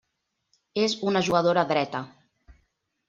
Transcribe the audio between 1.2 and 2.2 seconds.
jugadora dreta.